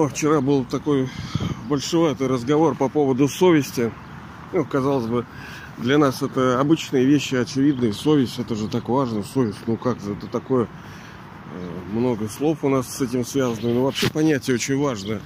[0.00, 1.10] О, вчера был такой
[1.68, 3.92] большеватый разговор по поводу совести.
[4.50, 5.26] Ну, казалось бы,
[5.76, 7.92] для нас это обычные вещи, очевидные.
[7.92, 9.22] Совесть, это же так важно.
[9.22, 10.68] Совесть, ну как же, это такое...
[11.54, 13.74] э, Много слов у нас с этим связано.
[13.74, 15.20] Но вообще понятие очень важное.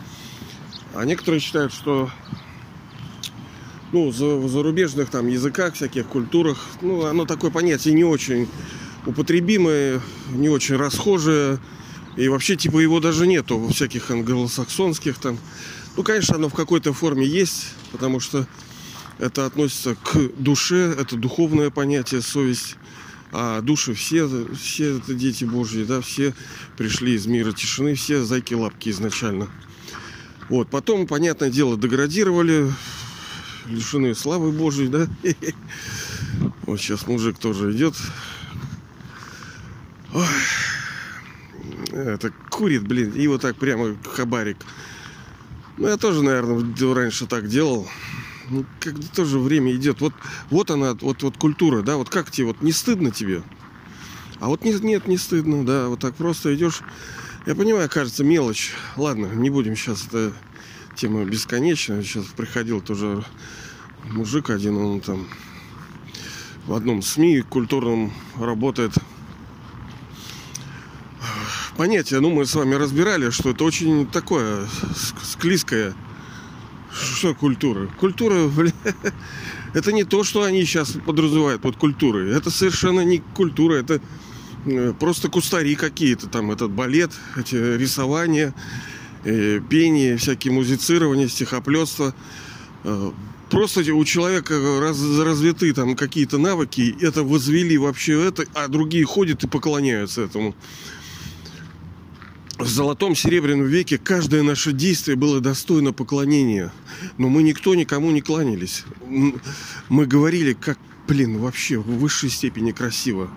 [0.92, 2.10] А некоторые считают, что
[3.92, 8.48] ну, в зарубежных там языках, всяких культурах, ну, оно такое понятие не очень
[9.06, 10.00] употребимое,
[10.32, 11.60] не очень расхожее.
[12.16, 15.38] И вообще, типа, его даже нету во всяких англосаксонских там.
[15.96, 18.46] Ну, конечно, оно в какой-то форме есть, потому что
[19.18, 22.76] это относится к душе, это духовное понятие, совесть.
[23.36, 26.34] А души все, все это дети Божьи, да, все
[26.76, 29.48] пришли из мира тишины, все зайки-лапки изначально.
[30.48, 32.72] Вот, потом, понятное дело, деградировали,
[33.66, 35.08] лишены славы Божьей, да.
[36.66, 37.94] Вот сейчас мужик тоже идет.
[40.12, 40.24] Ой.
[41.94, 44.56] Это курит, блин, и вот так прямо хабарик.
[45.76, 47.88] Ну, я тоже, наверное, раньше так делал.
[48.50, 50.00] Ну, когда тоже время идет.
[50.00, 50.12] Вот,
[50.50, 53.42] вот она, вот, вот культура, да, вот как тебе, вот не стыдно тебе?
[54.40, 56.80] А вот нет, нет, не стыдно, да, вот так просто идешь.
[57.46, 58.72] Я понимаю, кажется, мелочь.
[58.96, 60.32] Ладно, не будем сейчас, это
[60.96, 62.02] тема бесконечная.
[62.02, 63.24] Сейчас приходил тоже
[64.10, 65.28] мужик один, он там
[66.66, 68.94] в одном СМИ культурном работает.
[71.76, 75.94] Понятие, ну, мы с вами разбирали, что это очень такое ск- склизкое.
[76.92, 77.88] Что культура?
[77.98, 78.72] Культура, бля,
[79.72, 82.30] это не то, что они сейчас подразумевают под культурой.
[82.36, 84.00] Это совершенно не культура, это
[84.66, 88.54] э, просто кустари какие-то, там этот балет, эти рисования,
[89.24, 92.14] э, пение, всякие музицирования, стихоплетство.
[92.84, 93.10] Э,
[93.50, 99.44] Просто у человека раз, развиты там какие-то навыки, это возвели вообще это, а другие ходят
[99.44, 100.56] и поклоняются этому.
[102.58, 106.72] В золотом серебряном веке каждое наше действие было достойно поклонения.
[107.18, 108.84] Но мы никто никому не кланялись.
[109.88, 110.78] Мы говорили, как,
[111.08, 113.28] блин, вообще в высшей степени красиво.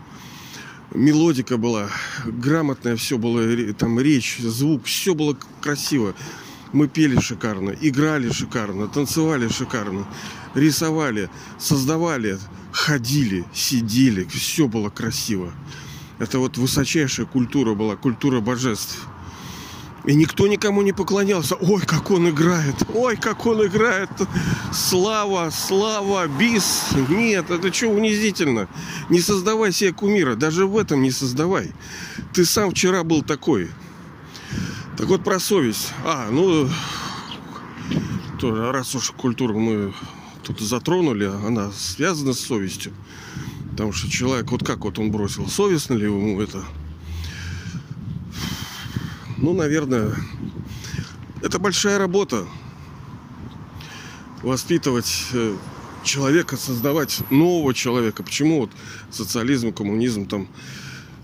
[0.94, 1.90] Мелодика была
[2.26, 6.14] грамотная, все было, там речь, звук, все было красиво.
[6.72, 10.08] Мы пели шикарно, играли шикарно, танцевали шикарно,
[10.54, 12.38] рисовали, создавали,
[12.72, 15.54] ходили, сидели, все было красиво.
[16.20, 19.08] Это вот высочайшая культура была, культура божеств.
[20.06, 21.56] И никто никому не поклонялся.
[21.56, 22.76] Ой, как он играет!
[22.94, 24.10] Ой, как он играет!
[24.72, 26.86] Слава, слава, бис!
[27.10, 28.70] Нет, это что унизительно?
[29.10, 30.36] Не создавай себе кумира.
[30.36, 31.74] Даже в этом не создавай.
[32.34, 33.70] Ты сам вчера был такой.
[34.98, 35.92] Так вот про совесть.
[36.06, 36.70] А, ну,
[38.40, 39.94] тоже, раз уж культуру мы
[40.44, 42.94] тут затронули, она связана с совестью.
[43.78, 46.64] Потому что человек, вот как вот он бросил, совестно ли ему это?
[49.38, 50.16] Ну, наверное,
[51.44, 52.48] это большая работа.
[54.42, 55.56] Воспитывать э,
[56.04, 58.24] человека, создавать нового человека.
[58.24, 58.72] Почему вот
[59.12, 60.48] социализм, коммунизм там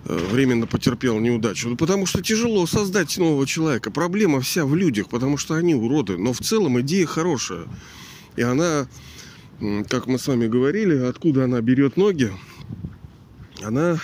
[0.05, 1.69] э, временно потерпел неудачу?
[1.69, 3.89] Ну, потому что тяжело создать нового человека.
[3.89, 6.19] Проблема вся в людях, потому что они уроды.
[6.19, 7.65] Но в целом идея хорошая.
[8.35, 8.87] И она,
[9.89, 12.31] как мы с вами говорили, откуда она берет ноги,
[13.61, 13.97] она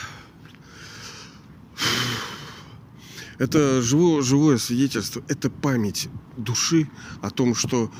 [3.37, 6.89] это живое, живое свидетельство, это память души
[7.21, 7.91] о том, что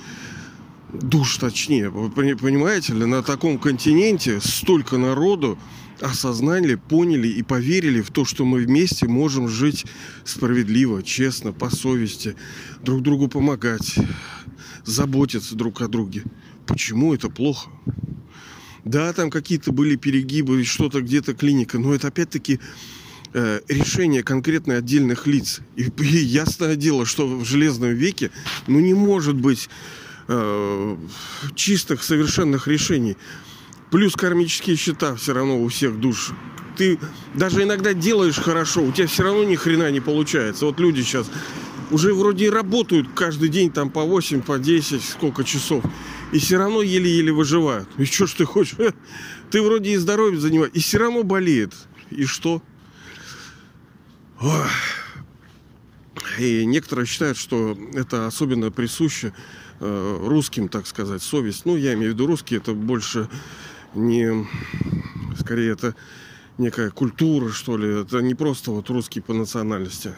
[0.93, 5.57] душ точнее, вы пони- понимаете ли, на таком континенте столько народу
[5.99, 9.85] осознали, поняли и поверили в то, что мы вместе можем жить
[10.23, 12.37] справедливо, честно, по совести,
[12.81, 13.95] друг другу помогать,
[14.85, 16.23] заботиться друг о друге.
[16.69, 17.68] Почему это плохо?
[18.85, 22.59] Да, там какие-то были перегибы, что-то где-то клиника, но это опять-таки
[23.34, 25.62] э, решение конкретно отдельных лиц.
[25.75, 28.30] И, и ясное дело, что в железном веке
[28.68, 29.68] ну не может быть
[30.28, 30.97] э,
[31.56, 33.18] чистых, совершенных решений.
[33.90, 36.34] Плюс кармические счета все равно у всех душ.
[36.78, 37.00] Ты
[37.34, 40.65] даже иногда делаешь хорошо, у тебя все равно ни хрена не получается.
[40.65, 41.31] Вот люди сейчас
[41.89, 45.83] уже вроде и работают каждый день там по 8, по 10, сколько часов.
[46.31, 47.89] И все равно еле-еле выживают.
[47.97, 48.75] И что ж ты хочешь?
[49.49, 51.73] Ты вроде и здоровьем занимаешься, и все равно болеет.
[52.11, 52.61] И что?
[54.39, 54.67] Ох.
[56.37, 59.33] И некоторые считают, что это особенно присуще
[59.79, 61.65] э, русским, так сказать, совесть.
[61.65, 63.27] Ну, я имею в виду русские, это больше
[63.95, 64.47] не...
[65.39, 65.95] Скорее, это
[66.57, 68.01] некая культура, что ли.
[68.01, 70.15] Это не просто вот русский по национальности.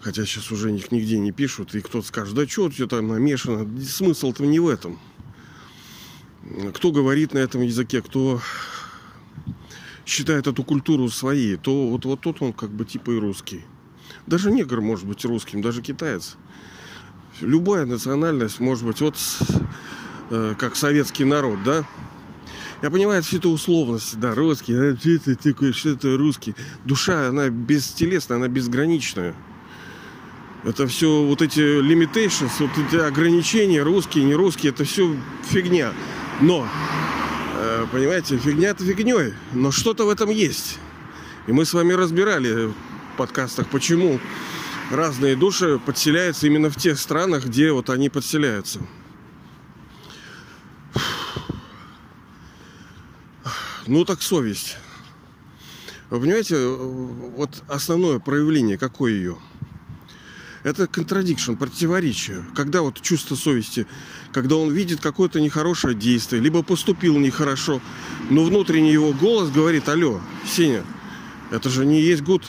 [0.00, 3.66] Хотя сейчас уже их нигде не пишут, и кто-то скажет, да что у там намешано.
[3.80, 4.98] Смысл-то не в этом.
[6.74, 8.40] Кто говорит на этом языке, кто
[10.04, 13.64] считает эту культуру своей, то вот, вот тот он как бы типа и русский.
[14.26, 16.36] Даже негр может быть русским, даже китаец.
[17.40, 19.16] Любая национальность может быть, вот
[20.30, 21.84] э, как советский народ, да?
[22.82, 26.54] Я понимаю все это условности, да, русский, а, что это такое, что это русский.
[26.84, 29.34] Душа, она бестелесная, она безграничная.
[30.66, 35.16] Это все вот эти limitations, вот эти ограничения, русские, не русские, это все
[35.48, 35.92] фигня.
[36.40, 36.66] Но,
[37.54, 40.80] э, понимаете, фигня это фигней, но что-то в этом есть.
[41.46, 42.74] И мы с вами разбирали в
[43.16, 44.18] подкастах, почему
[44.90, 48.80] разные души подселяются именно в тех странах, где вот они подселяются.
[53.86, 54.78] Ну так совесть.
[56.10, 59.36] Вы понимаете, вот основное проявление, какое ее?
[60.66, 62.44] Это контрадикшн, противоречие.
[62.56, 63.86] Когда вот чувство совести,
[64.32, 67.80] когда он видит какое-то нехорошее действие, либо поступил нехорошо,
[68.30, 70.82] но внутренний его голос говорит, алло, Сеня,
[71.52, 72.42] это же не есть гуд.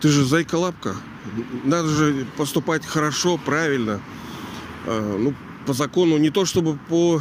[0.00, 0.94] Ты же зайка-лапка.
[1.64, 4.00] Надо же поступать хорошо, правильно.
[4.84, 5.34] А, ну,
[5.66, 7.20] по закону, не то чтобы по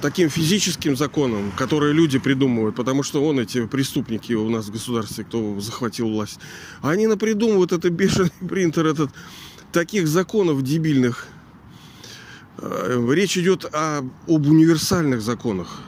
[0.00, 5.24] таким физическим законам, которые люди придумывают, потому что он эти преступники у нас в государстве,
[5.24, 6.38] кто захватил власть,
[6.82, 9.10] они напридумывают это бешеный принтер, этот
[9.72, 11.26] таких законов дебильных.
[12.58, 15.80] А, речь идет о, об универсальных законах.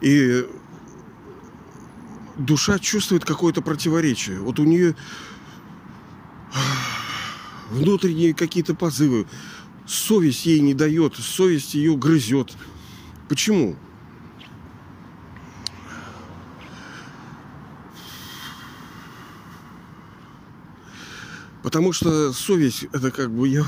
[0.00, 0.46] И
[2.36, 4.40] душа чувствует какое-то противоречие.
[4.40, 4.94] Вот у нее
[7.70, 9.26] внутренние какие-то позывы.
[9.86, 12.52] Совесть ей не дает, совесть ее грызет.
[13.28, 13.76] Почему?
[21.62, 23.64] Потому что совесть, это как бы я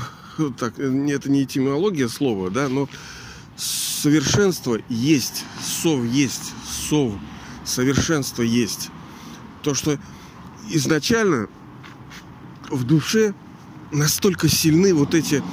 [0.57, 2.87] так, это не этимология слова, да, но
[3.57, 7.13] совершенство есть, сов есть, сов,
[7.65, 8.89] совершенство есть.
[9.63, 9.99] То, что
[10.69, 11.49] изначально
[12.69, 13.33] в душе
[13.91, 15.43] настолько сильны вот эти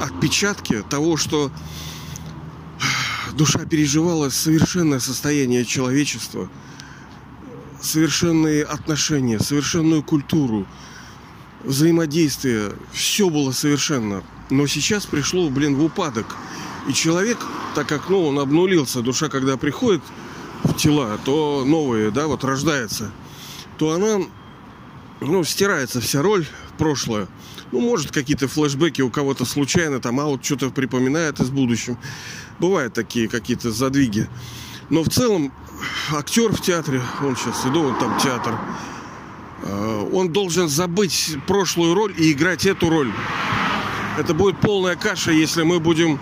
[0.00, 1.50] отпечатки того, что
[3.32, 6.48] душа переживала совершенное состояние человечества,
[7.80, 10.66] совершенные отношения, совершенную культуру,
[11.64, 12.72] взаимодействие.
[12.92, 14.22] Все было совершенно.
[14.50, 16.26] Но сейчас пришло, блин, в упадок.
[16.88, 17.38] И человек,
[17.74, 20.02] так как, ну, он обнулился, душа, когда приходит
[20.62, 23.10] в тела, то новые, да, вот рождается,
[23.76, 24.24] то она,
[25.20, 27.26] ну, стирается вся роль прошлое.
[27.72, 31.98] Ну, может, какие-то флешбеки у кого-то случайно, там, а вот что-то припоминает из будущего.
[32.58, 34.28] Бывают такие какие-то задвиги.
[34.88, 35.52] Но в целом
[36.12, 38.58] актер в театре, он сейчас иду, он там театр,
[39.62, 43.12] э, он должен забыть прошлую роль и играть эту роль.
[44.18, 46.18] Это будет полная каша, если мы будем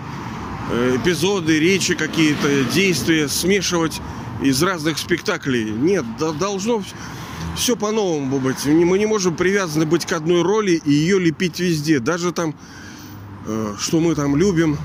[0.71, 4.01] э, эпизоды, речи какие-то, действия смешивать
[4.41, 5.69] из разных спектаклей.
[5.69, 6.83] Нет, должно
[7.55, 8.65] все по-новому быть.
[8.65, 11.99] Мы не можем привязаны быть к одной роли и ее лепить везде.
[11.99, 12.55] Даже там,
[13.45, 14.77] э, что мы там любим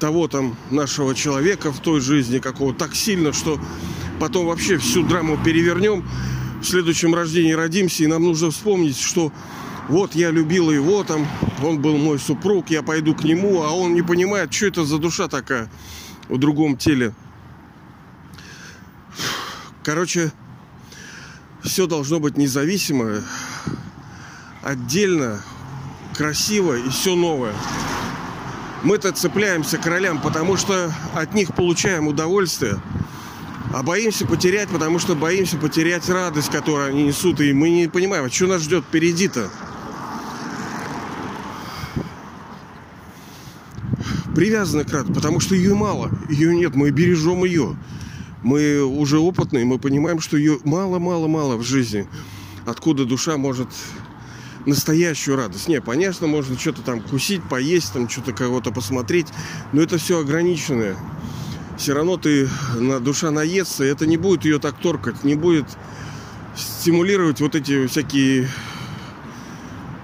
[0.00, 3.60] того там нашего человека в той жизни какого так сильно, что
[4.20, 6.04] потом вообще всю драму перевернем,
[6.60, 9.32] в следующем рождении родимся, и нам нужно вспомнить, что
[9.88, 11.26] вот я любила его там,
[11.62, 14.98] он был мой супруг, я пойду к нему, а он не понимает, что это за
[14.98, 15.70] душа такая
[16.28, 17.14] в другом теле.
[19.82, 20.32] Короче,
[21.68, 23.22] все должно быть независимо,
[24.62, 25.40] отдельно,
[26.16, 27.54] красиво и все новое.
[28.82, 32.80] Мы-то цепляемся к ролям, потому что от них получаем удовольствие,
[33.72, 38.24] а боимся потерять, потому что боимся потерять радость, которую они несут, и мы не понимаем,
[38.24, 39.50] а что нас ждет впереди-то.
[44.34, 47.76] Привязаны к радости, потому что ее мало, ее нет, мы бережем ее
[48.42, 52.06] мы уже опытные, мы понимаем, что ее мало-мало-мало в жизни.
[52.66, 53.68] Откуда душа может
[54.66, 55.68] настоящую радость.
[55.68, 59.28] Не, понятно, можно что-то там кусить, поесть, там что-то кого-то посмотреть,
[59.72, 60.96] но это все ограниченное.
[61.76, 65.66] Все равно ты, на, душа наестся, и это не будет ее так торкать, не будет
[66.56, 68.48] стимулировать вот эти всякие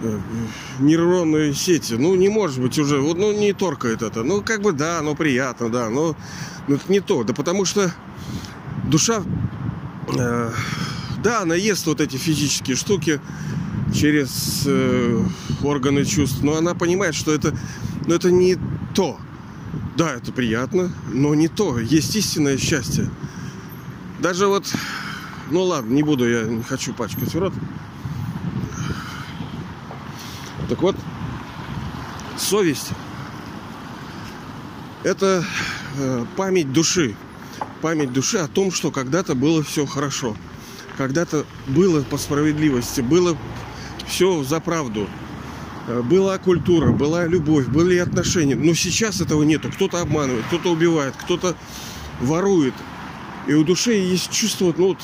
[0.01, 0.21] э,
[0.79, 1.95] нейронные сети.
[1.95, 4.23] Ну, не может быть уже, вот, ну, не торкает это.
[4.23, 6.17] Ну, как бы да, но приятно, да, но,
[6.69, 7.25] но это не то.
[7.25, 7.93] Да потому что
[8.89, 9.23] душа,
[10.17, 10.53] э,
[11.23, 13.21] да, она ест вот эти физические штуки
[13.95, 15.25] через э,
[15.63, 17.57] органы чувств, но она понимает, что это,
[18.07, 18.59] но это не
[18.95, 19.19] то.
[19.97, 21.79] Да, это приятно, но не то.
[21.79, 23.09] Есть истинное счастье.
[24.21, 24.73] Даже вот,
[25.51, 27.55] ну ладно, не буду, я не хочу пачкать рот.
[30.69, 30.97] Так вот,
[32.39, 32.91] совесть–
[35.05, 35.45] это
[35.99, 37.15] э, память души
[37.85, 40.35] память души о том, что когда-то было все хорошо.
[40.97, 43.37] Когда-то было по справедливости, было
[44.07, 45.07] все за правду.
[45.87, 48.55] Э, была культура, была любовь, были отношения.
[48.55, 49.71] Но сейчас этого нету.
[49.71, 51.57] Кто-то обманывает, кто-то убивает, кто-то
[52.23, 52.73] ворует.
[53.49, 54.99] И у души есть чувство, ну вот,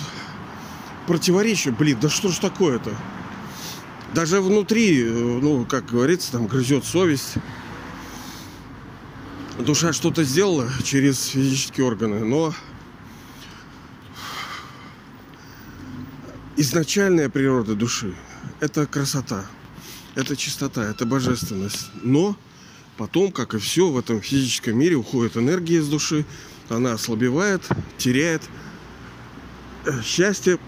[1.07, 1.73] противоречия.
[1.73, 2.93] Блин, да что ж такое-то?
[4.15, 7.35] Даже внутри, э, ну, как говорится, там грызет совесть.
[9.59, 12.55] Душа что-то сделала через физические органы, но
[16.61, 18.15] изначальная природа души–
[18.61, 19.47] это красота,
[20.15, 21.89] это чистота, это божественность.
[22.03, 22.37] Но
[22.99, 26.27] потом, как и все в этом физическом мире, уходит энергия из души,
[26.69, 27.63] она ослабевает,
[27.97, 28.43] теряет
[29.87, 30.59] э, счастье,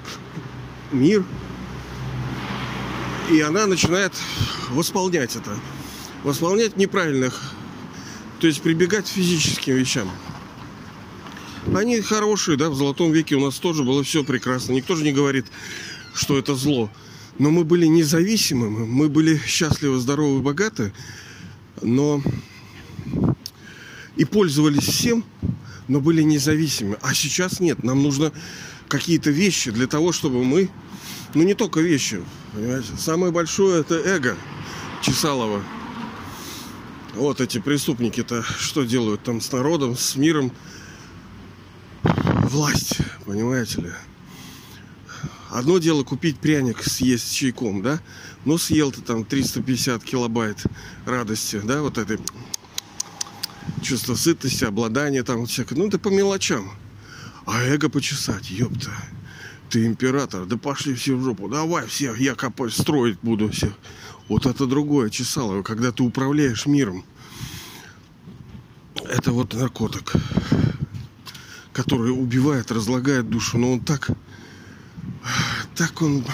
[0.93, 1.25] мир,
[3.31, 4.15] и она начинает
[4.71, 5.55] восполнять это.
[6.25, 7.53] Восполнять неправильных,
[8.41, 10.11] то есть прибегать к физическим вещам.
[11.75, 14.73] Они хорошие, да, в золотом веке у нас тоже было все прекрасно.
[14.73, 15.47] Никто же не говорит,
[16.13, 16.91] что это зло.
[17.39, 20.93] Но мы были независимыми, мы были счастливы, здоровы, богаты,
[21.81, 22.23] но
[24.17, 25.25] и пользовались всем,
[25.89, 26.99] но были независимы.
[27.01, 28.33] А сейчас нет, нам нужно
[28.89, 30.69] какие-то вещи для того, чтобы мы,
[31.35, 34.37] ну не только вещи, понимаете, самое большое это эго
[35.01, 35.63] Чесалова.
[37.15, 40.53] Вот эти преступники-то что делают там с народом, с миром?
[42.53, 43.91] Власть, понимаете ли?
[45.49, 47.99] Одно дело купить пряник, съесть с чайком, да?
[48.45, 50.63] Но съел ты там 350 килобайт
[51.07, 52.19] радости, да, вот этой
[53.81, 55.79] чувство сытости, обладания там всякое.
[55.79, 56.71] Ну, это по мелочам.
[57.47, 58.91] А эго почесать, ёпта.
[59.71, 61.49] Ты император, да пошли все в жопу.
[61.49, 63.73] Давай всех, я копать, строить буду всех.
[64.29, 67.03] Вот это другое чесало, когда ты управляешь миром.
[69.09, 70.13] Это вот наркотик,
[71.73, 73.59] который убивает, разлагает душу.
[73.59, 74.11] Но он так
[75.75, 76.25] так он,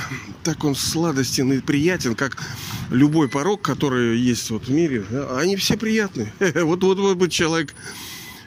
[0.42, 2.42] так он сладостен и приятен, как
[2.90, 5.04] любой порог, который есть вот в мире.
[5.36, 6.32] Они все приятны.
[6.64, 7.74] Вот, вот, вот бы человек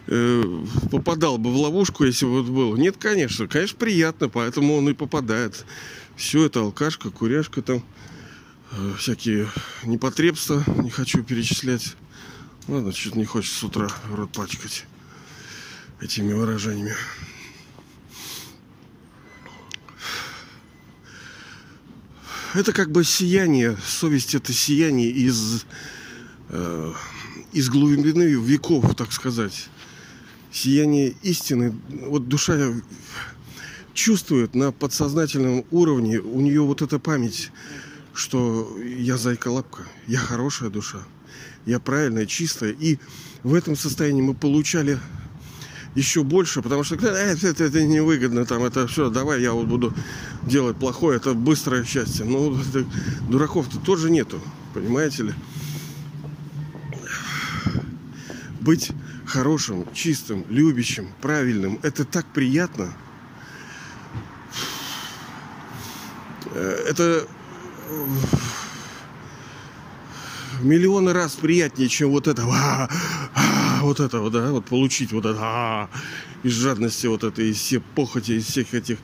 [0.08, 2.76] э, попадал бы в ловушку, если вот был.
[2.76, 5.66] Нет, конечно, конечно, приятно, поэтому он и попадает.
[6.16, 7.84] Все это алкашка, куряшка там,
[8.72, 9.48] э, всякие
[9.84, 11.96] непотребства, не хочу перечислять.
[12.68, 14.86] Ладно, что-то не хочется с утра рот пачкать
[16.02, 16.96] этими выражениями.
[22.54, 25.66] это как бы сияние, совесть это сияние из,
[26.50, 26.94] э,
[27.54, 29.70] из глубины веков, так сказать.
[30.52, 31.74] Сияние истины.
[31.90, 32.74] Вот душа
[33.94, 37.52] чувствует на подсознательном уровне, у нее вот эта память,
[38.14, 41.00] что я зайка-лапка, я хорошая душа,
[41.66, 42.72] я правильная, чистая.
[42.72, 43.00] И
[43.44, 45.00] в этом состоянии мы получали
[45.96, 49.94] еще больше, потому что э, это, это невыгодно, там это все, давай я вот буду
[50.44, 52.26] делать плохое, это быстрое счастье.
[52.26, 52.58] Ну,
[53.30, 54.40] дураков-то тоже нету,
[54.74, 55.34] понимаете ли?
[58.62, 58.92] Быть
[59.26, 62.94] хорошим, чистым, любящим, правильным, это так приятно.
[66.54, 67.26] Это
[70.62, 72.44] миллионы раз приятнее, чем вот это,
[73.82, 75.90] вот это, вот, да, вот получить вот это, а,
[76.44, 78.98] из жадности вот это, из всех похоти, из всех этих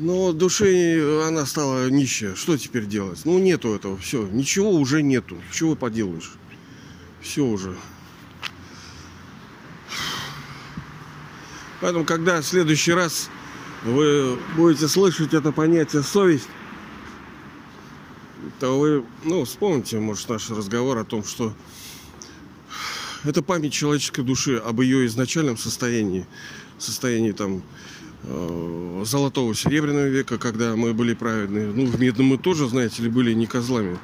[0.00, 2.34] Но душе она стала нищая.
[2.34, 3.20] Что теперь делать?
[3.26, 3.98] Ну, нету этого.
[3.98, 4.26] Все.
[4.26, 5.36] Ничего уже нету.
[5.52, 6.32] Чего поделаешь?
[7.20, 7.76] Все уже.
[11.82, 13.28] Поэтому, когда в следующий раз
[13.84, 16.48] вы будете слышать это понятие совесть,
[18.60, 21.54] то вы, ну, вспомните, может, наш разговор о том, что
[23.24, 26.26] это память человеческой души об ее изначальном состоянии,
[26.78, 27.62] состоянии там
[28.24, 31.72] э, золотого серебряного века, когда мы были праведные.
[31.72, 33.98] Ну, в медном мы тоже, знаете ли, были не козлами.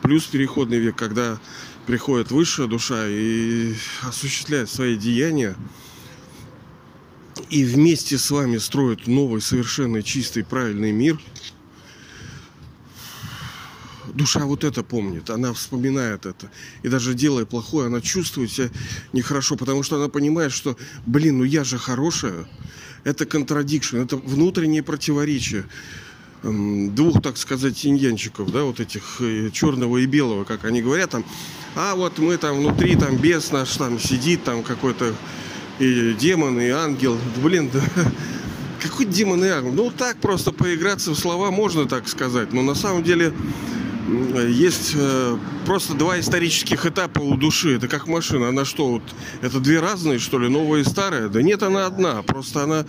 [0.00, 1.40] Плюс переходный век, когда
[1.86, 5.56] приходит высшая душа и осуществляет свои деяния,
[7.50, 11.18] и вместе с вами строят новый, совершенно чистый, правильный мир,
[14.14, 16.50] душа вот это помнит, она вспоминает это.
[16.82, 18.70] И даже делая плохое, она чувствует себя
[19.12, 22.46] нехорошо, потому что она понимает, что, блин, ну я же хорошая.
[23.04, 25.64] Это контрадикшн, это внутреннее противоречие
[26.42, 31.24] двух, так сказать, иньянчиков, да, вот этих э, черного и белого, как они говорят, там,
[31.76, 35.14] а вот мы там внутри, там бес наш там сидит, там какой-то
[35.78, 37.16] и демон, и ангел.
[37.42, 37.80] Блин, да,
[38.82, 39.72] какой демон и ангел?
[39.72, 42.52] Ну, так просто поиграться в слова можно так сказать.
[42.52, 43.32] Но на самом деле
[44.08, 47.76] есть э, просто два исторических этапа у души.
[47.76, 48.48] Это как машина.
[48.48, 49.02] Она что, вот,
[49.42, 51.28] это две разные, что ли, новая и старая?
[51.28, 52.22] Да нет, она одна.
[52.22, 52.84] Просто она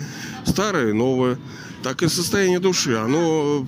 [0.46, 1.38] старая и новая.
[1.84, 2.96] Так и состояние души.
[2.96, 3.68] Оно,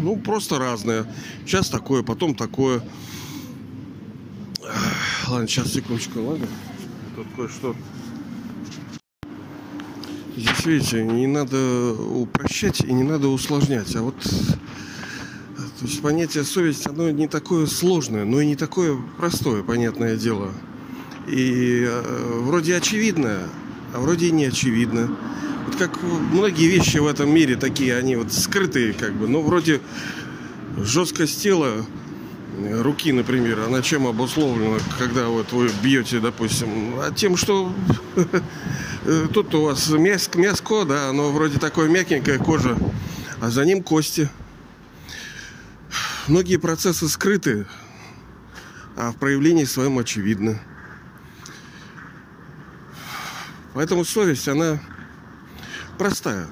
[0.00, 1.06] ну, просто разное.
[1.46, 2.82] Сейчас такое, потом такое.
[5.28, 6.46] Ладно, сейчас, секундочку, ладно?
[7.16, 7.74] Тут кое-что
[10.34, 13.94] Здесь, видите, не надо упрощать и не надо усложнять.
[13.94, 14.14] А вот
[15.82, 20.52] то есть понятие совесть, оно не такое сложное, но и не такое простое, понятное дело.
[21.26, 23.48] И э, вроде очевидно,
[23.92, 25.10] а вроде и не очевидно.
[25.66, 29.80] Вот как многие вещи в этом мире такие, они вот скрытые как бы, но вроде
[30.76, 31.84] жесткость тела,
[32.60, 37.72] руки, например, она чем обусловлена, когда вот вы бьете, допустим, а тем, что
[39.34, 42.78] тут у вас мяско, да, оно вроде такое мягенькое кожа,
[43.40, 44.30] а за ним кости–
[46.28, 47.66] Многие процессы скрыты,
[48.96, 50.60] а в проявлении своем очевидны.
[53.74, 54.80] Поэтому совесть, она
[55.98, 56.46] простая.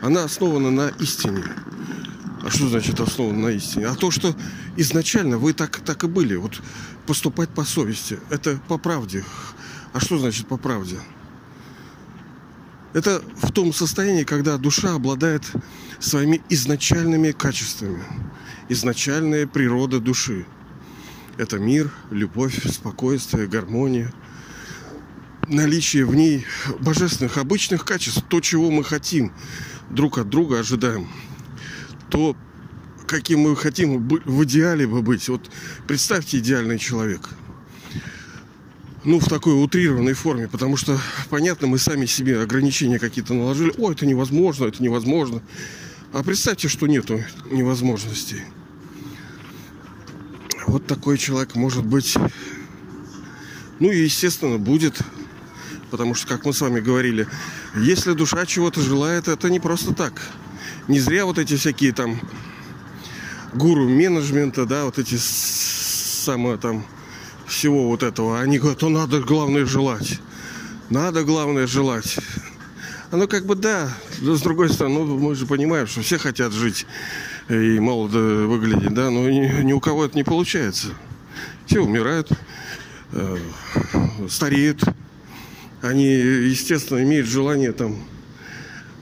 [0.00, 1.42] Она основана на истине.
[2.44, 3.88] А что значит основана на истине?
[3.88, 4.36] А то, что
[4.76, 6.36] изначально вы так, так и были.
[6.36, 6.62] Вот
[7.04, 8.20] поступать по совести.
[8.30, 9.24] Это по правде.
[9.92, 11.00] А что значит по правде?
[12.94, 15.44] Это в том состоянии, когда душа обладает
[15.98, 18.02] своими изначальными качествами
[18.68, 20.46] изначальная природа души.
[21.36, 24.12] Это мир, любовь, спокойствие, гармония,
[25.46, 26.46] наличие в ней
[26.80, 29.32] божественных обычных качеств, то, чего мы хотим
[29.90, 31.08] друг от друга, ожидаем,
[32.10, 32.36] то,
[33.06, 35.28] каким мы хотим в идеале бы быть.
[35.28, 35.50] Вот
[35.86, 37.28] представьте идеальный человек.
[39.08, 41.00] Ну, в такой утрированной форме, потому что,
[41.30, 43.72] понятно, мы сами себе ограничения какие-то наложили.
[43.78, 45.40] О, это невозможно, это невозможно.
[46.12, 48.42] А представьте, что нету невозможностей.
[50.66, 52.18] Вот такой человек может быть.
[53.80, 55.00] Ну и, естественно, будет.
[55.90, 57.26] Потому что, как мы с вами говорили,
[57.76, 60.20] если душа чего-то желает, это не просто так.
[60.86, 62.20] Не зря вот эти всякие там
[63.54, 66.84] гуру менеджмента, да, вот эти самые там
[67.48, 70.20] всего вот этого, они говорят, то надо главное желать.
[70.90, 72.18] Надо главное желать.
[73.10, 76.52] Оно как бы да, но с другой стороны, ну, мы же понимаем, что все хотят
[76.52, 76.86] жить
[77.48, 80.88] и молодо выглядеть, да, но ни, ни у кого это не получается.
[81.66, 82.30] Все умирают,
[83.12, 83.36] э,
[84.28, 84.82] стареют.
[85.80, 87.96] Они, естественно, имеют желание там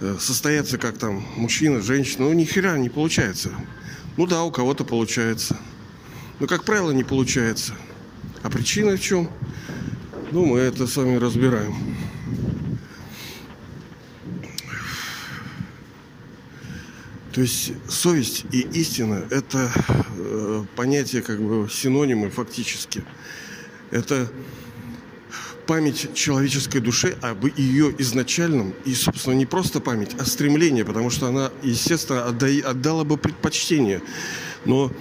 [0.01, 2.27] э, состояться как там мужчина, женщина.
[2.27, 3.51] Ну, ни хера не получается.
[4.17, 5.57] Ну да, у кого-то получается.
[6.39, 7.75] Но, как правило, не получается.
[8.47, 9.29] А причина в чем?
[10.31, 11.75] Ну, мы это с вами разбираем.
[17.33, 19.69] То есть совесть и истина– это
[20.17, 23.03] э, понятия как бы синонимы фактически.
[23.91, 24.31] Это
[25.67, 31.27] память человеческой души об ее изначальном, и, собственно, не просто память, а стремление, потому что
[31.27, 34.03] она, естественно, отдай, отдала бы предпочтение.
[34.65, 34.93] Но,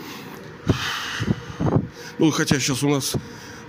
[2.17, 3.15] ну, хотя сейчас у нас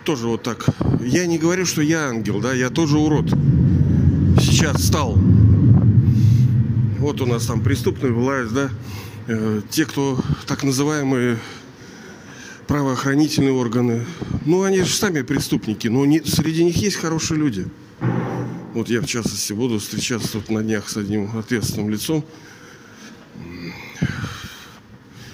[0.05, 0.67] тоже вот так.
[1.01, 3.31] Я не говорю, что я ангел, да, я тоже урод.
[4.41, 5.19] Сейчас стал.
[6.99, 8.71] Вот у нас там преступная власть, да,
[9.27, 11.39] э, те, кто так называемые
[12.67, 14.05] правоохранительные органы,
[14.45, 17.67] ну, они же сами преступники, но не, среди них есть хорошие люди.
[18.75, 22.25] Вот я, в частности, буду встречаться тут на днях с одним ответственным лицом.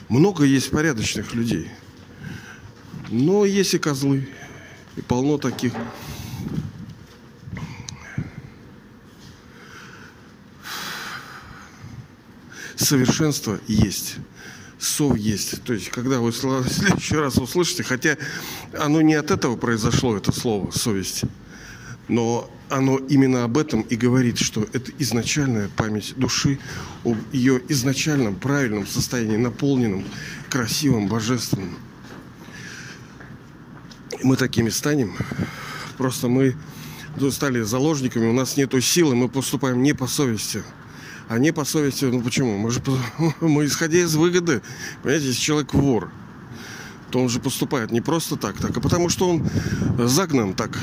[0.09, 1.69] Много есть порядочных людей.
[3.13, 4.27] Но есть и козлы.
[4.97, 5.73] И полно таких.
[12.93, 14.17] совершенство есть.
[14.79, 15.63] Сов есть.
[15.63, 18.17] То есть, когда вы в следующий раз услышите, хотя
[18.77, 21.23] оно не от этого произошло, это слово совесть,
[22.09, 26.59] но оно именно об этом и говорит, что это изначальная память души
[27.05, 30.05] об ее изначальном правильном состоянии, наполненном,
[30.51, 31.07] красивым,
[34.23, 35.17] Мы такими станем.
[35.99, 36.57] Просто мы
[37.31, 40.63] стали заложниками, у нас нет силы, мы поступаем не по совести–
[41.33, 42.05] а не по совести.
[42.05, 42.59] Ну почему?
[42.59, 42.83] Мы же
[43.41, 44.61] мы исходя из выгоды.
[45.03, 46.11] Понимаете, если человек вор,
[47.11, 49.49] то он же поступает не просто так, так, а потому что он
[49.99, 50.79] загнан так.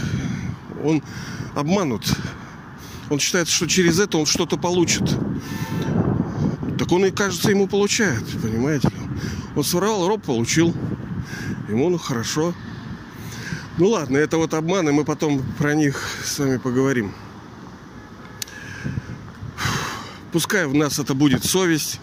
[0.83, 1.03] Он
[1.55, 2.03] обманут.
[3.11, 5.03] Он считает, что через это он что-то получит.
[6.79, 8.89] Так он и, кажется, ему получает, понимаете?
[9.55, 10.73] Он своровал роб, получил.
[11.67, 12.55] Ему ну хорошо.
[13.79, 17.13] Ну ладно, это вот обманы, мы потом про них с вами поговорим.
[20.33, 22.01] Пускай в нас это будет совесть.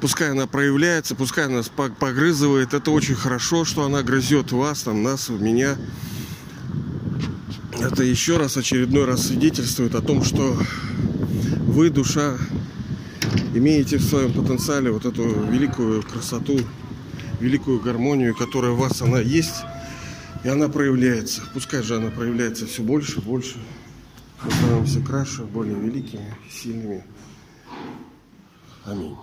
[0.00, 2.74] Пускай она проявляется, пускай она нас погрызывает.
[2.74, 5.76] Это очень хорошо, что она грызет вас, там, нас, меня.
[7.80, 10.56] Это еще раз, очередной раз свидетельствует о том, что
[11.66, 12.36] вы, душа,
[13.52, 16.60] имеете в своем потенциале вот эту великую красоту,
[17.40, 19.64] великую гармонию, которая у вас она есть,
[20.44, 21.42] и она проявляется.
[21.54, 23.56] Пускай же она проявляется все больше, больше.
[24.42, 27.04] Мы становимся краше, более великими, сильными.
[28.84, 29.16] Аминь.